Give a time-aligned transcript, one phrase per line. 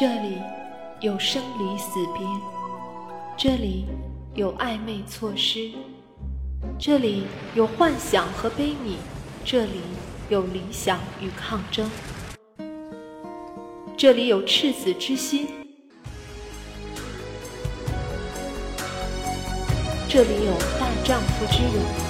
[0.00, 0.38] 这里
[1.00, 2.26] 有生离死别，
[3.36, 3.84] 这里
[4.34, 5.72] 有暧昧错失，
[6.78, 8.96] 这里有幻想和悲悯，
[9.44, 9.82] 这里
[10.30, 11.90] 有理想与抗争，
[13.94, 15.46] 这里有赤子之心，
[20.08, 22.09] 这里有大丈夫之勇。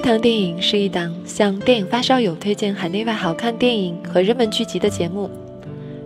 [0.00, 5.28] 冰糖电影是一档向电影发烧友推荐海内外好看电影和热门剧集的节目，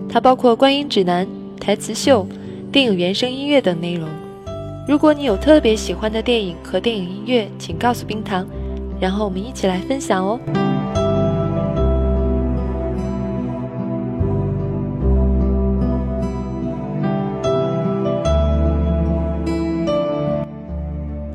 [0.09, 1.25] 它包括观影指南、
[1.61, 2.27] 台词秀、
[2.73, 4.09] 电影原声音乐等内容。
[4.89, 8.45] 如果你有特别喜欢的电影和电影音乐，请告诉冰糖，
[8.99, 10.41] 然后我们一起来分享哦。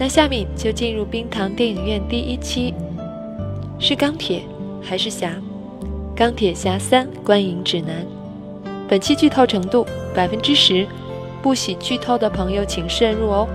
[0.09, 2.73] 下面就进入冰糖电影院第一期，
[3.79, 4.41] 是钢铁
[4.81, 5.31] 还是侠？
[6.15, 8.05] 钢铁侠三观影指南，
[8.89, 10.85] 本期剧透程度百分之十，
[11.43, 13.47] 不喜剧透的朋友请慎入哦。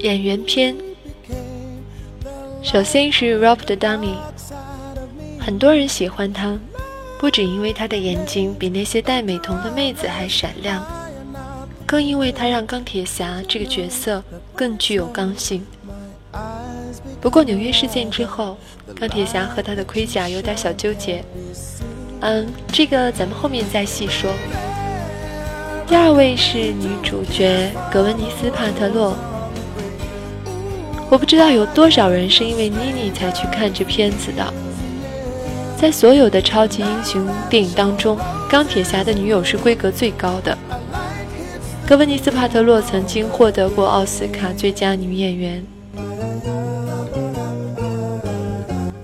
[0.00, 0.76] 演员篇，
[2.62, 4.16] 首先是 Robert Downey，
[5.40, 6.58] 很多人喜欢他，
[7.18, 10.84] 不只因为他的眼睛比那些戴美瞳的妹子还闪亮，
[11.86, 14.22] 更因为他让钢铁侠这个角色
[14.54, 15.64] 更具有刚性。
[17.20, 18.58] 不过纽约事件之后，
[18.96, 21.24] 钢铁侠和他的盔甲有点小纠结，
[22.20, 24.30] 嗯，这个咱们后面再细说。
[25.92, 29.14] 第二位是女主角格温妮斯·帕特洛。
[31.10, 34.54] 我不知道有多少人是因为妮妮才去看这片子的。
[35.76, 40.56] 在所有的超级英雄电影当中，钢铁侠的女友是规格最高的。
[41.86, 45.62] 格温妮斯·帕特洛曾经获得过奥斯卡最佳女演员。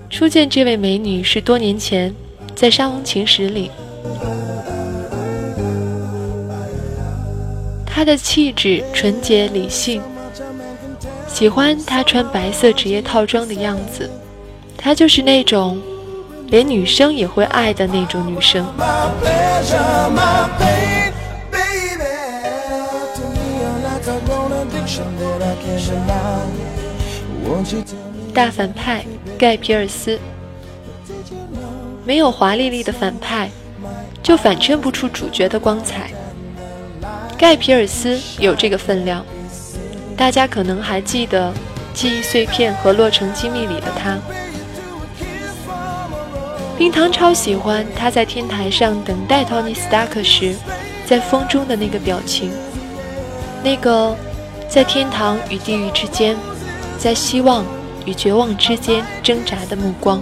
[0.09, 2.15] 初见这位美女是多年前
[2.55, 3.69] 在《沙翁情史》里。
[7.99, 10.01] 她的气质纯洁理性，
[11.27, 14.09] 喜欢她穿白色职业套装的样子，
[14.77, 15.77] 她就是那种
[16.47, 18.65] 连女生也会爱的那种女生。
[28.33, 29.03] 大反派
[29.37, 30.17] 盖皮尔斯，
[32.05, 33.49] 没有华丽丽的反派，
[34.23, 36.09] 就反衬不出主角的光彩。
[37.39, 39.25] 盖皮尔斯有这个分量，
[40.17, 41.49] 大家可能还记得
[41.93, 44.19] 《记忆碎片》和《洛城机密》里的他。
[46.77, 50.53] 冰糖超喜欢他在天台上等待托尼·斯塔克时，
[51.05, 52.51] 在风中的那个表情，
[53.63, 54.13] 那个
[54.67, 56.35] 在天堂与地狱之间，
[56.97, 57.63] 在希望
[58.03, 60.21] 与绝望之间挣扎的目光。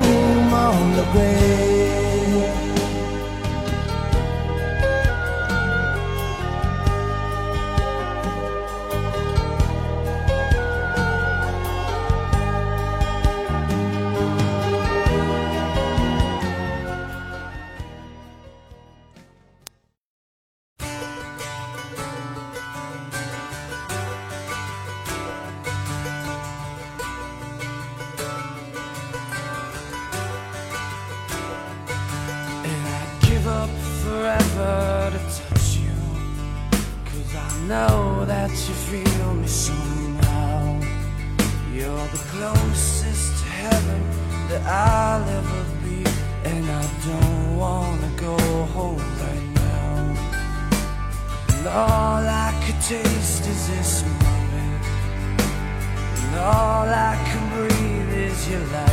[38.90, 40.80] feel me somehow.
[41.74, 44.02] You're the closest to heaven
[44.50, 46.06] that I'll ever be,
[46.46, 48.38] and I don't wanna go
[48.76, 49.98] home right now.
[51.54, 54.84] And all I could taste is this moment,
[56.22, 58.87] and all I can breathe is your life.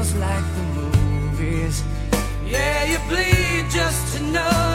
[0.00, 1.84] feels like the movies.
[2.46, 4.69] Yeah, you bleed just to know.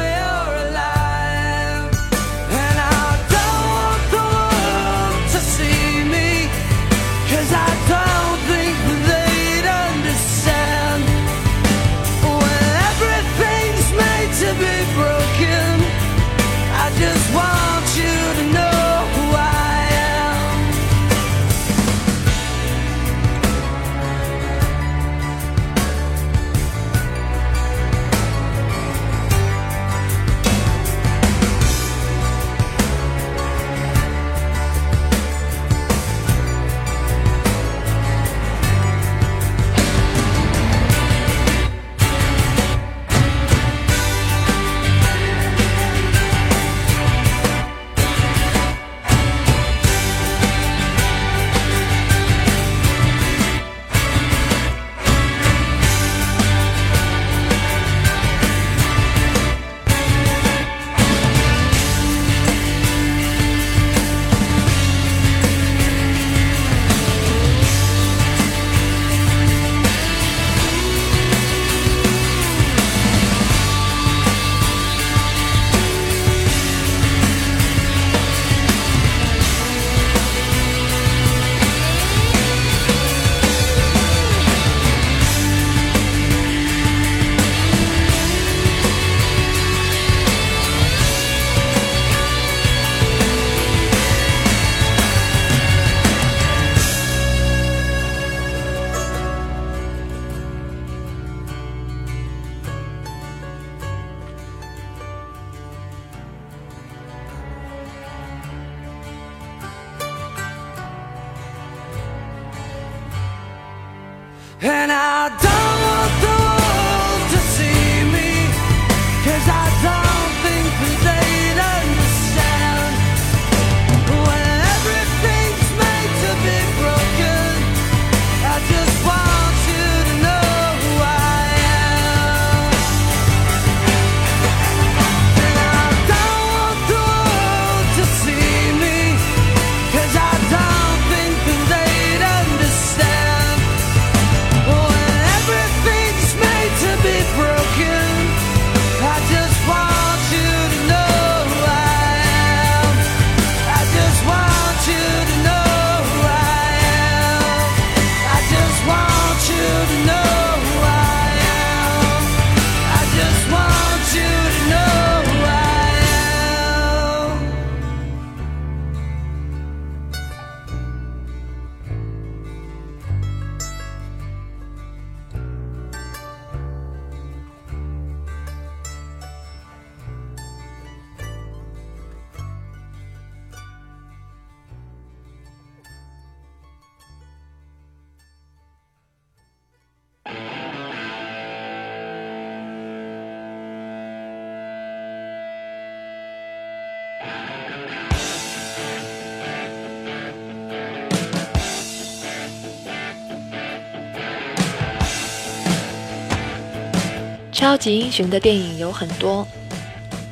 [207.66, 209.44] 超级英雄的电影有很多。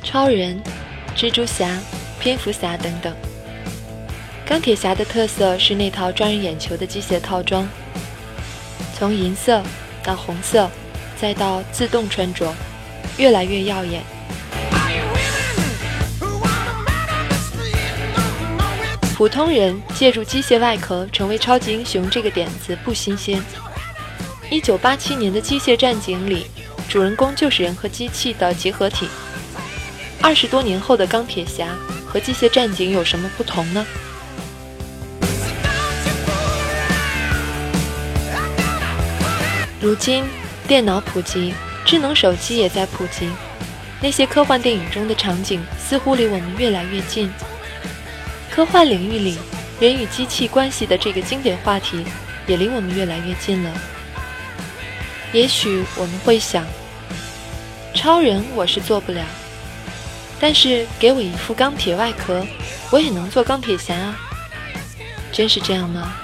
[0.04, 0.62] 超人
[1.16, 1.80] 蜘蛛侠
[2.20, 3.12] 蝙蝠侠等等。
[4.46, 7.68] 钢铁侠的特色是那套抓人眼球的机械套装。
[8.96, 9.60] 从银色
[10.04, 10.70] 到红色
[11.20, 12.54] 再到自动穿着
[13.18, 14.00] 越来越耀眼。
[19.16, 23.42] 普通人借助机械外壳成为超级英雄这个点子不新鲜。
[24.52, 26.46] 一九八七年的机械战警里
[26.94, 29.08] 主人公就是人和机器的结合体。
[30.22, 31.74] 二十多年后的钢铁侠
[32.06, 33.84] 和机械战警有什么不同呢？
[39.80, 40.22] 如今，
[40.68, 41.52] 电脑普及，
[41.84, 43.28] 智能手机也在普及，
[44.00, 47.28] 那些科幻电影中的场景似乎离我们越来越近。
[48.48, 49.36] 科幻领域里，
[49.80, 52.04] 人与机器关系的这个经典话题
[52.46, 53.70] 也离我们越来越近了。
[55.32, 56.64] 也许我们会想，
[58.04, 59.24] 超人我是做不了，
[60.38, 62.46] 但是给我一副钢铁外壳，
[62.90, 64.14] 我也能做钢铁侠啊！
[65.32, 66.14] 真是这样吗？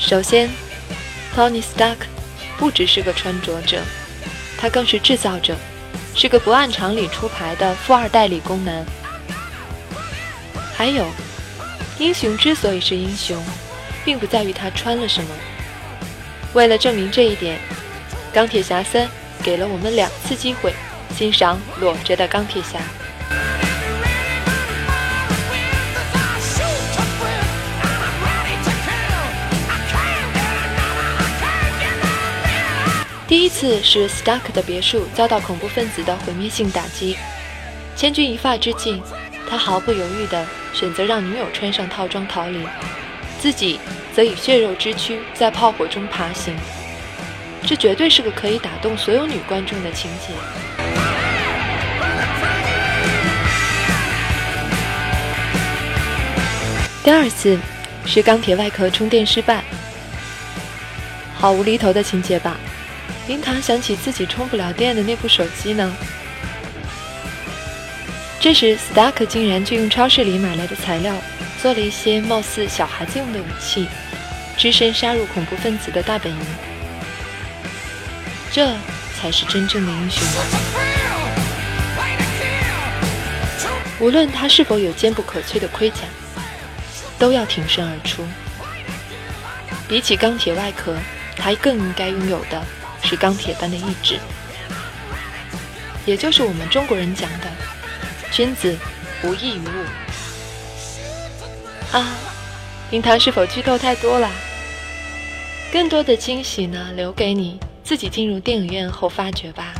[0.00, 0.50] 首先
[1.36, 1.98] ，Tony Stark
[2.58, 3.80] 不只是个穿着者，
[4.58, 5.54] 他更是制造者，
[6.12, 8.84] 是个不按常理出牌的富二代理工男。
[10.80, 11.04] 还有，
[11.98, 13.38] 英雄之所以是英雄，
[14.02, 15.28] 并不在于他穿了什么。
[16.54, 17.58] 为了证明这一点，
[18.34, 19.06] 《钢铁侠三》
[19.42, 20.72] 给了我们两次机会
[21.14, 22.80] 欣赏裸着的钢铁侠。
[33.28, 37.18] 第一次是 Stark 的别墅遭到恐怖分子的毁灭性打击，
[37.94, 39.02] 千钧一发之际，
[39.46, 42.66] 他毫不犹豫地选择让女友穿上套装逃离，
[43.38, 43.78] 自己
[44.14, 46.54] 则以血肉之躯在炮火中爬行。
[47.62, 50.32] 这绝对是个可以打动所有女观众的情节。
[57.02, 57.58] 第二次
[58.06, 59.64] 是钢铁外壳充电失败，
[61.34, 62.56] 好无厘头的情节吧。
[63.26, 65.92] 冰糖想起自己充不了电的那部手机呢。
[68.40, 71.14] 这时，Stark 竟然就用超市里买来的材料
[71.60, 73.86] 做了一些貌似小孩子用的武器，
[74.56, 76.38] 只身杀入恐怖分子的大本营。
[78.50, 78.74] 这
[79.14, 80.26] 才是真正的英雄。
[84.00, 85.98] 无论他是否有坚不可摧的盔甲，
[87.18, 88.24] 都要挺身而出。
[89.86, 90.96] 比起钢铁外壳，
[91.36, 92.62] 他更应该拥有的。
[93.02, 94.18] 是钢铁般的意志，
[96.06, 97.46] 也就是我们中国人讲的
[98.40, 98.74] “君子
[99.22, 99.84] 无异于物”。
[101.92, 102.16] 啊，
[102.90, 104.30] 冰糖是否剧透太多了？
[105.70, 109.74] 更多的惊喜呢，留给你自己进入电影院后发掘吧。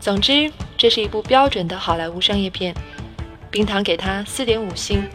[0.00, 2.74] 总之，这是一部标准的好莱坞商业片，
[3.50, 5.06] 冰糖给它四点五星。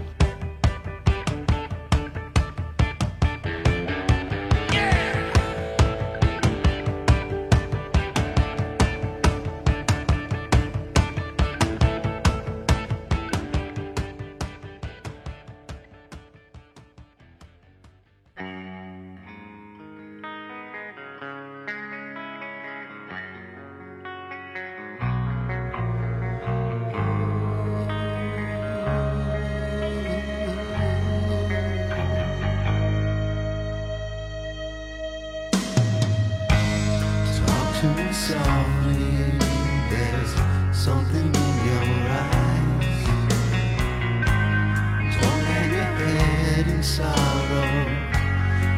[46.84, 47.72] sorrow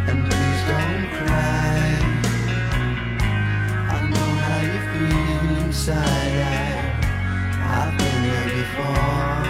[0.09, 1.79] and please don't cry.
[3.91, 6.79] I know how you feel inside.
[7.61, 9.41] I've been there before.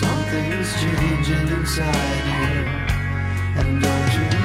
[0.00, 2.54] Something's changing inside you
[3.60, 4.41] and don't you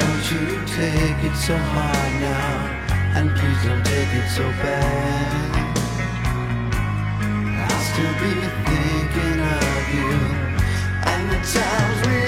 [0.00, 2.66] to take it so hard now,
[3.14, 5.74] and please don't take it so bad.
[7.62, 8.32] I'll still be
[8.66, 10.10] thinking of you
[11.10, 12.23] and the times we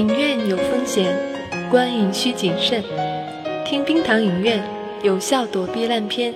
[0.00, 1.14] 影院有风险，
[1.70, 2.82] 观影需谨慎。
[3.66, 4.58] 听冰糖影院，
[5.02, 6.34] 有效躲避烂片。”